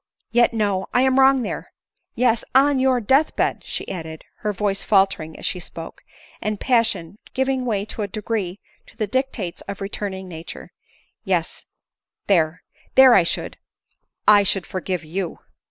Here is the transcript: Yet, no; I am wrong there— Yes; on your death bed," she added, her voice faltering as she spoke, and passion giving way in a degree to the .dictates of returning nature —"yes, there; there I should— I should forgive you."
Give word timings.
Yet, 0.31 0.51
no; 0.51 0.87
I 0.95 1.03
am 1.03 1.19
wrong 1.19 1.43
there— 1.43 1.71
Yes; 2.15 2.43
on 2.55 2.79
your 2.79 2.99
death 2.99 3.35
bed," 3.35 3.61
she 3.63 3.87
added, 3.87 4.23
her 4.37 4.51
voice 4.51 4.81
faltering 4.81 5.37
as 5.37 5.45
she 5.45 5.59
spoke, 5.59 6.01
and 6.41 6.59
passion 6.59 7.19
giving 7.35 7.65
way 7.67 7.81
in 7.83 7.99
a 8.03 8.07
degree 8.07 8.59
to 8.87 8.97
the 8.97 9.05
.dictates 9.05 9.61
of 9.67 9.79
returning 9.79 10.27
nature 10.27 10.71
—"yes, 11.33 11.67
there; 12.25 12.63
there 12.95 13.13
I 13.13 13.21
should— 13.21 13.57
I 14.27 14.41
should 14.41 14.65
forgive 14.65 15.03
you." 15.03 15.37